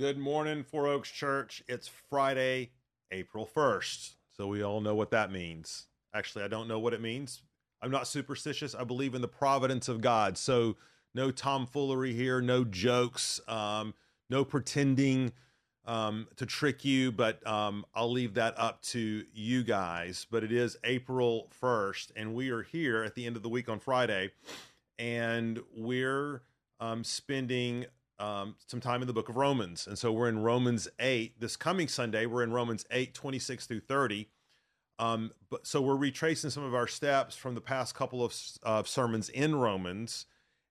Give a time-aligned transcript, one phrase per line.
[0.00, 1.62] Good morning, Four Oaks Church.
[1.68, 2.70] It's Friday,
[3.10, 4.14] April 1st.
[4.34, 5.88] So we all know what that means.
[6.14, 7.42] Actually, I don't know what it means.
[7.82, 8.74] I'm not superstitious.
[8.74, 10.38] I believe in the providence of God.
[10.38, 10.78] So
[11.14, 13.92] no tomfoolery here, no jokes, um,
[14.30, 15.34] no pretending
[15.84, 20.26] um, to trick you, but um, I'll leave that up to you guys.
[20.30, 23.68] But it is April 1st, and we are here at the end of the week
[23.68, 24.30] on Friday,
[24.98, 26.40] and we're
[26.80, 27.84] um, spending
[28.20, 29.86] um, some time in the book of Romans.
[29.86, 31.40] And so we're in Romans 8.
[31.40, 34.28] This coming Sunday, we're in Romans 8, 26 through 30.
[34.98, 38.82] Um, but so we're retracing some of our steps from the past couple of uh,
[38.84, 40.26] sermons in Romans.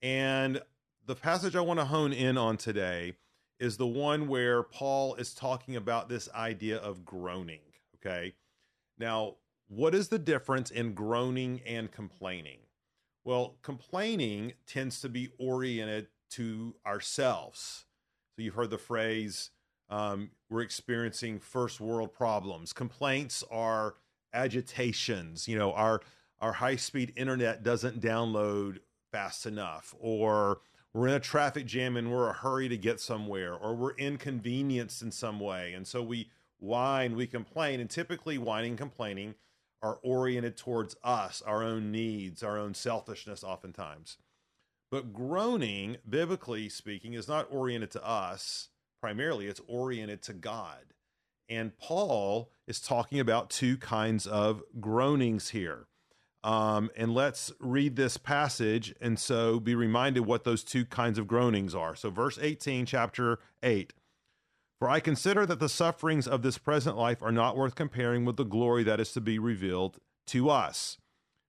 [0.00, 0.62] And
[1.06, 3.12] the passage I want to hone in on today
[3.60, 7.60] is the one where Paul is talking about this idea of groaning.
[7.96, 8.34] Okay.
[8.98, 9.36] Now,
[9.68, 12.58] what is the difference in groaning and complaining?
[13.24, 17.84] Well, complaining tends to be oriented to ourselves.
[18.34, 19.50] So you've heard the phrase,
[19.88, 22.72] um, we're experiencing first world problems.
[22.72, 23.94] Complaints are
[24.32, 25.46] agitations.
[25.46, 26.00] You know, our
[26.40, 28.78] our high speed internet doesn't download
[29.12, 30.58] fast enough, or
[30.92, 35.00] we're in a traffic jam and we're a hurry to get somewhere, or we're inconvenienced
[35.02, 39.34] in some way, and so we whine, we complain, and typically whining complaining
[39.82, 44.16] are oriented towards us, our own needs, our own selfishness, oftentimes.
[44.94, 48.68] But groaning, biblically speaking, is not oriented to us
[49.00, 50.94] primarily, it's oriented to God.
[51.48, 55.88] And Paul is talking about two kinds of groanings here.
[56.44, 61.26] Um, and let's read this passage and so be reminded what those two kinds of
[61.26, 61.96] groanings are.
[61.96, 63.94] So, verse 18, chapter 8.
[64.78, 68.36] For I consider that the sufferings of this present life are not worth comparing with
[68.36, 70.98] the glory that is to be revealed to us.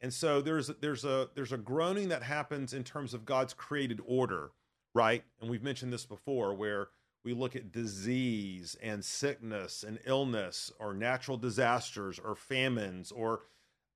[0.00, 4.00] And so there's there's a there's a groaning that happens in terms of God's created
[4.06, 4.50] order,
[4.94, 5.22] right?
[5.40, 6.88] And we've mentioned this before where
[7.22, 13.42] we look at disease and sickness and illness or natural disasters or famines or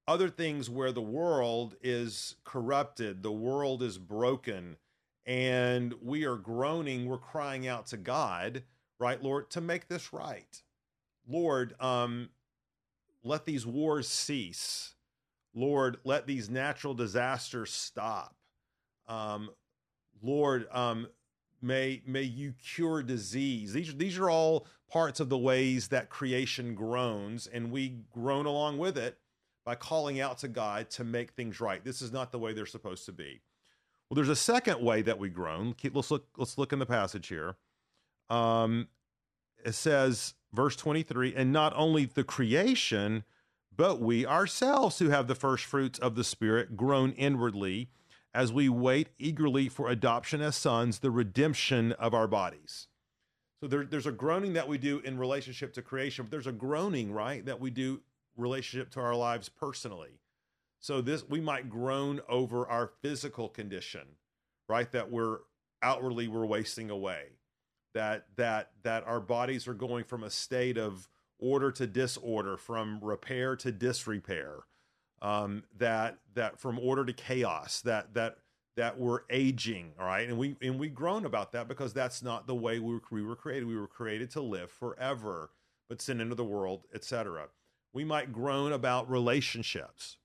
[0.07, 4.77] other things where the world is corrupted, the world is broken,
[5.25, 8.63] and we are groaning, we're crying out to God,
[8.99, 10.63] right, Lord, to make this right.
[11.27, 12.29] Lord, um,
[13.23, 14.94] let these wars cease
[15.55, 18.35] Lord, let these natural disasters stop.
[19.07, 19.51] Um,
[20.23, 21.09] Lord, um,
[21.63, 23.73] may may you cure disease.
[23.73, 28.79] These these are all parts of the ways that creation groans, and we groan along
[28.79, 29.19] with it
[29.65, 31.85] by calling out to God to make things right.
[31.85, 33.41] This is not the way they're supposed to be.
[34.09, 35.75] Well, there's a second way that we groan.
[35.93, 36.27] Let's look.
[36.37, 37.57] Let's look in the passage here.
[38.29, 38.89] Um,
[39.65, 43.25] it says, verse 23, and not only the creation
[43.77, 47.89] but we ourselves who have the first fruits of the Spirit groan inwardly
[48.35, 52.89] as we wait eagerly for adoption as sons, the redemption of our bodies.
[53.61, 56.53] So there, there's a groaning that we do in relationship to creation, but there's a
[56.53, 58.03] groaning, right, that we do
[58.37, 60.21] relationship to our lives personally.
[60.81, 64.03] So this we might groan over our physical condition,
[64.69, 64.91] right?
[64.93, 65.39] That we're
[65.83, 67.29] outwardly we're wasting away.
[67.95, 71.09] That that that our bodies are going from a state of
[71.39, 74.61] order to disorder, from repair to disrepair,
[75.23, 78.39] um, that that from order to chaos, that that
[78.77, 82.47] that we're aging, all right, and we and we groan about that because that's not
[82.47, 83.67] the way we were, we were created.
[83.67, 85.51] We were created to live forever,
[85.89, 87.49] but sin into the world, etc.
[87.93, 90.19] We might groan about relationships.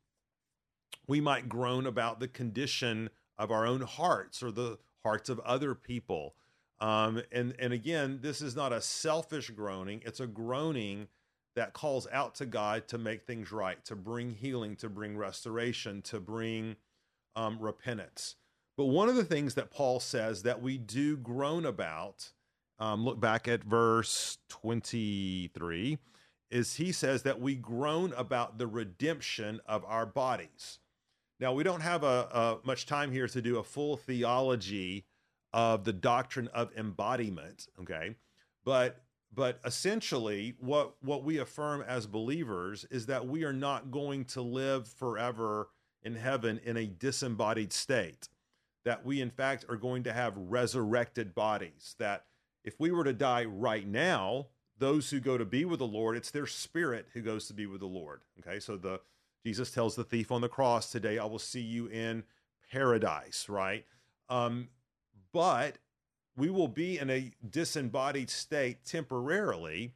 [1.08, 5.76] We might groan about the condition of our own hearts or the hearts of other
[5.76, 6.36] people.
[6.82, 11.08] Um, and and again, this is not a selfish groaning; it's a groaning
[11.56, 16.02] that calls out to God to make things right, to bring healing, to bring restoration,
[16.04, 16.78] to bring
[17.36, 18.36] um, repentance.
[18.78, 22.32] But one of the things that Paul says that we do groan about,
[22.80, 25.98] um, look back at verse 23,
[26.50, 30.80] is he says that we groan about the redemption of our bodies.
[31.42, 35.06] Now, we don't have a, a much time here to do a full theology
[35.54, 38.16] of the doctrine of embodiment, okay?
[38.64, 39.02] But
[39.34, 44.42] but essentially what what we affirm as believers is that we are not going to
[44.42, 45.70] live forever
[46.02, 48.30] in heaven in a disembodied state
[48.86, 52.26] that we in fact are going to have resurrected bodies that
[52.64, 54.48] if we were to die right now
[54.80, 57.66] those who go to be with the Lord, it's their spirit who goes to be
[57.66, 58.22] with the Lord.
[58.40, 59.02] Okay, so the
[59.46, 62.24] Jesus tells the thief on the cross, Today I will see you in
[62.72, 63.86] paradise, right?
[64.30, 64.70] Um,
[65.32, 65.78] but
[66.36, 69.94] we will be in a disembodied state temporarily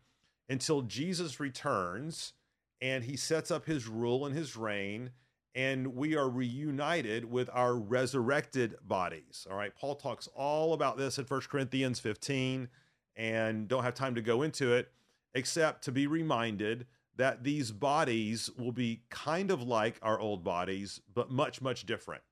[0.49, 2.33] until Jesus returns
[2.81, 5.11] and he sets up his rule and his reign
[5.55, 9.47] and we are reunited with our resurrected bodies.
[9.49, 9.73] All right.
[9.75, 12.67] Paul talks all about this in 1 Corinthians 15
[13.15, 14.91] and don't have time to go into it
[15.35, 20.99] except to be reminded that these bodies will be kind of like our old bodies,
[21.13, 22.23] but much, much different.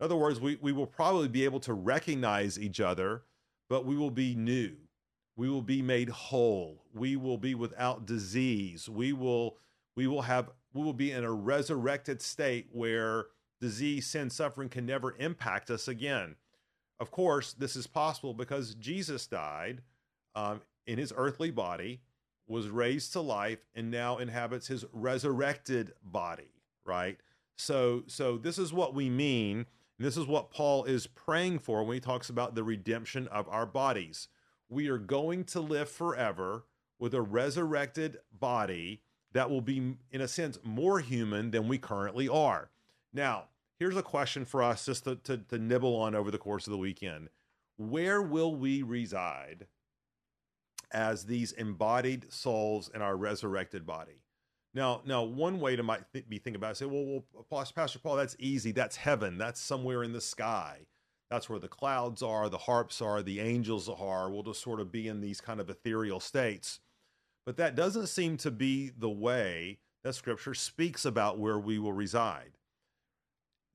[0.00, 3.22] In other words, we, we will probably be able to recognize each other,
[3.68, 4.72] but we will be new.
[5.36, 6.84] We will be made whole.
[6.94, 8.88] We will be without disease.
[8.88, 9.58] We will
[9.96, 13.26] we will have we will be in a resurrected state where
[13.60, 16.36] disease, sin, suffering can never impact us again.
[16.98, 19.82] Of course, this is possible because Jesus died
[20.34, 22.00] um, in his earthly body,
[22.46, 26.52] was raised to life, and now inhabits his resurrected body.
[26.84, 27.18] Right.
[27.56, 29.66] So, so this is what we mean.
[30.00, 33.66] This is what Paul is praying for when he talks about the redemption of our
[33.66, 34.28] bodies.
[34.70, 36.64] We are going to live forever
[36.98, 39.02] with a resurrected body
[39.32, 42.70] that will be, in a sense, more human than we currently are.
[43.12, 43.48] Now,
[43.78, 46.70] here's a question for us just to, to, to nibble on over the course of
[46.70, 47.28] the weekend.
[47.76, 49.66] Where will we reside
[50.90, 54.22] as these embodied souls in our resurrected body?
[54.72, 57.98] Now, now, one way to might th- be thinking about it, say, well, well, Pastor
[57.98, 58.70] Paul, that's easy.
[58.70, 59.36] That's heaven.
[59.36, 60.86] That's somewhere in the sky.
[61.28, 64.30] That's where the clouds are, the harps are, the angels are.
[64.30, 66.80] We'll just sort of be in these kind of ethereal states.
[67.46, 71.92] But that doesn't seem to be the way that Scripture speaks about where we will
[71.92, 72.58] reside.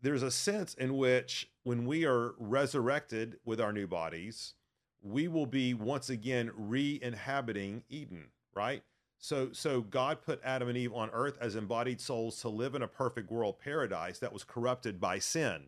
[0.01, 4.53] There's a sense in which when we are resurrected with our new bodies,
[5.01, 8.83] we will be once again re inhabiting Eden, right?
[9.17, 12.81] So, so God put Adam and Eve on earth as embodied souls to live in
[12.81, 15.67] a perfect world paradise that was corrupted by sin.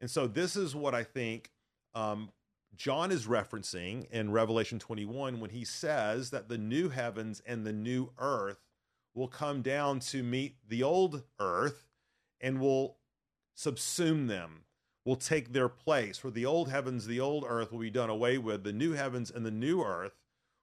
[0.00, 1.50] And so, this is what I think
[1.94, 2.30] um,
[2.76, 7.72] John is referencing in Revelation 21 when he says that the new heavens and the
[7.72, 8.58] new earth
[9.14, 11.86] will come down to meet the old earth
[12.40, 12.98] and will
[13.56, 14.64] subsume them,
[15.04, 16.18] will take their place.
[16.18, 18.64] For the old heavens, the old earth will be done away with.
[18.64, 20.14] The new heavens and the new earth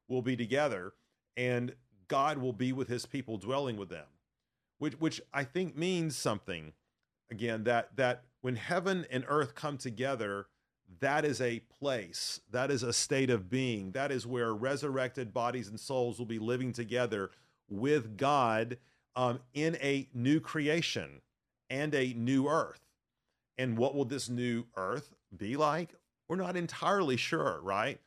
[0.09, 0.93] will be together,
[1.37, 1.73] and
[2.11, 4.05] God will be with his people, dwelling with them.
[4.79, 6.73] Which, which I think means something.
[7.31, 10.47] Again, that that when heaven and earth come together,
[10.99, 15.69] that is a place, that is a state of being, that is where resurrected bodies
[15.69, 17.31] and souls will be living together
[17.69, 18.77] with God
[19.15, 21.21] um, in a new creation
[21.69, 22.81] and a new earth.
[23.57, 25.95] And what will this new earth be like?
[26.27, 28.01] We're not entirely sure, right?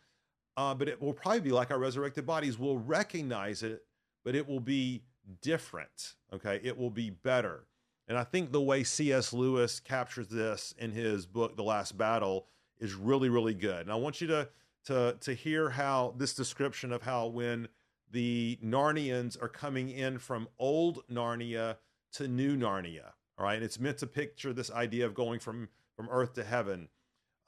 [0.59, 2.59] Uh, but it will probably be like our resurrected bodies.
[2.59, 3.83] We'll recognize it,
[4.25, 5.03] but it will be
[5.41, 6.15] different.
[6.33, 6.61] Okay.
[6.63, 7.67] It will be better.
[8.09, 9.33] And I think the way C.S.
[9.33, 12.47] Lewis captures this in his book, The Last Battle,
[12.79, 13.81] is really really good.
[13.81, 14.49] And I want you to
[14.87, 17.69] to to hear how this description of how when
[18.11, 21.77] the Narnians are coming in from old Narnia
[22.13, 23.13] to new Narnia.
[23.39, 26.45] All right, and it's meant to picture this idea of going from from earth to
[26.45, 26.89] heaven,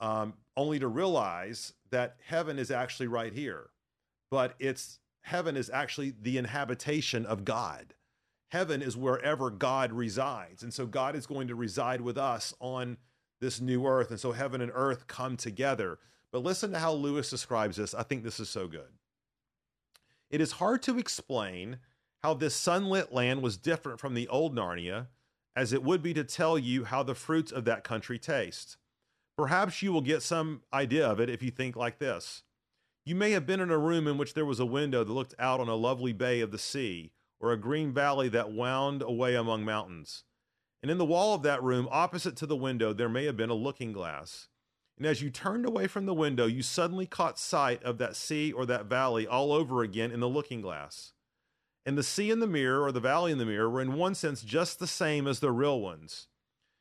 [0.01, 3.71] um, only to realize that heaven is actually right here,
[4.31, 7.95] but it's heaven is actually the inhabitation of God.
[8.53, 12.97] Heaven is wherever God resides, and so God is going to reside with us on
[13.41, 14.11] this new earth.
[14.11, 15.99] And so heaven and earth come together.
[16.31, 17.93] But listen to how Lewis describes this.
[17.93, 18.89] I think this is so good.
[20.31, 21.79] It is hard to explain
[22.23, 25.09] how this sunlit land was different from the old Narnia,
[25.57, 28.77] as it would be to tell you how the fruits of that country taste.
[29.37, 32.45] Perhaps you will get some idea of it if you think like this.
[33.07, 35.37] You may have been in a room in which there was a window that looked
[35.39, 39.37] out on a lovely bay of the sea, or a green valley that wound away
[39.37, 40.25] among mountains.
[40.83, 43.49] And in the wall of that room, opposite to the window, there may have been
[43.49, 44.49] a looking glass.
[44.97, 48.51] And as you turned away from the window, you suddenly caught sight of that sea
[48.51, 51.13] or that valley all over again in the looking glass.
[51.85, 54.17] And the sea in the mirror or the valley in the mirror were, in one
[54.17, 56.27] sense, just the same as the real ones.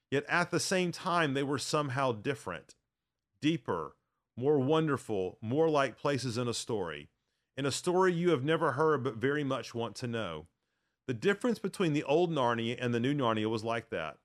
[0.10, 2.74] Yet at the same time, they were somehow different,
[3.42, 3.96] deeper,
[4.38, 7.10] more wonderful, more like places in a story.
[7.58, 10.48] In a story you have never heard but very much want to know.
[11.08, 14.18] The difference between the old Narnia and the new Narnia was like that.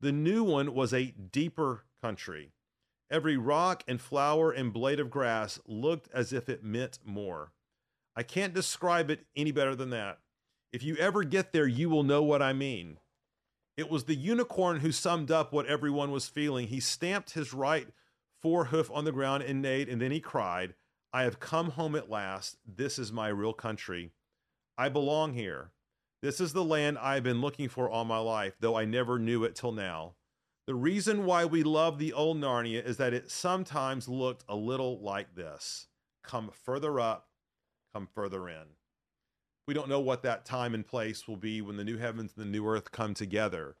[0.00, 2.52] The new one was a deeper country.
[3.10, 7.52] Every rock and flower and blade of grass looked as if it meant more.
[8.14, 10.18] I can't describe it any better than that.
[10.72, 12.98] If you ever get there, you will know what I mean.
[13.76, 16.68] It was the unicorn who summed up what everyone was feeling.
[16.68, 17.88] He stamped his right
[18.42, 20.74] forehoof on the ground and neighed, and then he cried,
[21.12, 22.56] I have come home at last.
[22.66, 24.12] This is my real country.
[24.76, 25.70] I belong here.
[26.22, 29.44] This is the land I've been looking for all my life, though I never knew
[29.44, 30.14] it till now.
[30.66, 35.00] The reason why we love the old Narnia is that it sometimes looked a little
[35.00, 35.86] like this
[36.24, 37.28] come further up,
[37.94, 38.64] come further in.
[39.68, 42.44] We don't know what that time and place will be when the new heavens and
[42.44, 43.76] the new earth come together.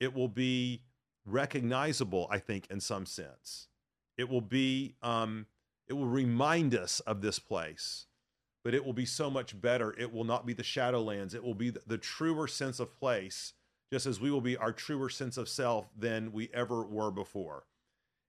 [0.00, 0.82] It will be
[1.26, 3.68] recognizable, I think, in some sense.
[4.16, 5.46] It will be, um,
[5.88, 8.06] it will remind us of this place,
[8.62, 9.94] but it will be so much better.
[9.98, 11.34] It will not be the Shadowlands.
[11.34, 13.54] It will be the, the truer sense of place
[13.94, 17.64] just as we will be our truer sense of self than we ever were before.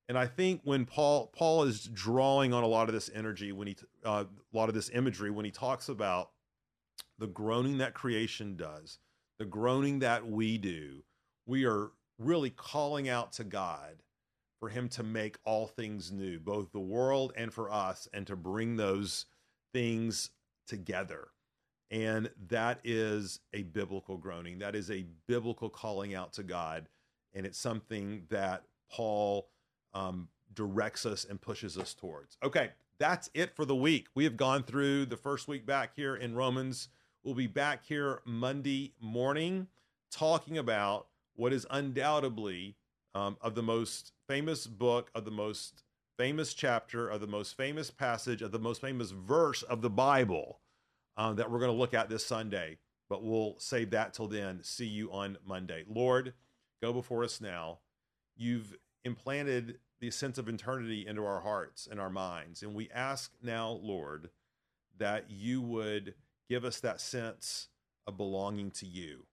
[0.08, 3.70] And I think when Paul Paul is drawing on a lot of this energy when
[3.70, 3.76] he
[4.06, 6.30] uh, a lot of this imagery when he talks about
[7.18, 9.00] the groaning that creation does,
[9.40, 11.04] the groaning that we do,
[11.48, 14.04] we are really calling out to God
[14.66, 18.36] for him to make all things new, both the world and for us, and to
[18.36, 19.28] bring those
[19.74, 20.32] things
[20.68, 21.28] together.
[21.92, 24.58] And that is a biblical groaning.
[24.58, 26.90] That is a biblical calling out to God.
[27.36, 29.50] And it's something that Paul
[29.94, 32.36] um, directs us and pushes us towards.
[32.42, 34.08] Okay, that's it for the week.
[34.16, 36.90] We have gone through the first week back here in Romans.
[37.24, 39.68] We'll be back here Monday morning
[40.10, 41.06] talking about
[41.36, 42.78] what is undoubtedly
[43.14, 45.84] um, of the most famous book, of the most
[46.18, 50.60] famous chapter, of the most famous passage, of the most famous verse of the Bible
[51.18, 52.78] uh, that we're going to look at this Sunday.
[53.10, 54.64] But we'll save that till then.
[54.64, 55.84] See you on Monday.
[55.88, 56.34] Lord,
[56.82, 57.80] go before us now.
[58.36, 62.64] You've implanted the sense of eternity into our hearts and our minds.
[62.64, 64.30] And we ask now, Lord,
[64.98, 66.16] that you would
[66.50, 67.68] give us that sense
[68.08, 69.26] of belonging to you,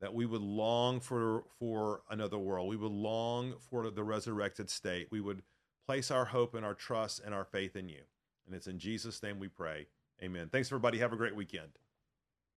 [0.00, 2.68] that we would long for, for another world.
[2.68, 5.08] We would long for the resurrected state.
[5.10, 5.42] We would
[5.86, 8.02] place our hope and our trust and our faith in you.
[8.46, 9.86] And it's in Jesus' name we pray.
[10.22, 10.48] Amen.
[10.50, 10.98] Thanks, everybody.
[10.98, 11.70] Have a great weekend.